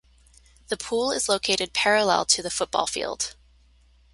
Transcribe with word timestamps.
The 0.69 0.77
pool 0.77 1.11
is 1.11 1.29
located 1.29 1.73
parallel 1.75 2.25
to 2.25 2.41
the 2.41 2.49
football 2.49 2.87
field. 2.87 3.35